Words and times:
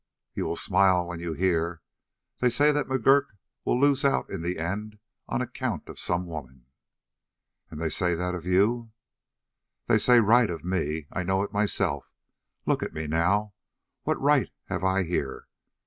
"You 0.33 0.47
will 0.47 0.55
smile 0.55 1.05
when 1.05 1.19
you 1.19 1.33
hear. 1.33 1.83
They 2.39 2.49
say 2.49 2.71
that 2.71 2.87
McGurk 2.87 3.27
will 3.63 3.79
lose 3.79 4.03
out 4.03 4.31
in 4.31 4.41
the 4.41 4.57
end 4.57 4.97
on 5.27 5.43
account 5.43 5.87
of 5.89 5.99
some 5.99 6.25
woman." 6.25 6.65
"And 7.69 7.79
they 7.79 7.89
say 7.89 8.15
that 8.15 8.33
of 8.33 8.43
you?" 8.43 8.93
"They 9.85 9.99
say 9.99 10.19
right 10.19 10.49
of 10.49 10.63
me. 10.63 11.05
I 11.11 11.21
know 11.21 11.43
it 11.43 11.53
myself. 11.53 12.11
Look 12.65 12.81
at 12.81 12.95
me 12.95 13.05
now. 13.05 13.53
What 14.01 14.19
right 14.19 14.49
have 14.69 14.83
I 14.83 15.03
here? 15.03 15.47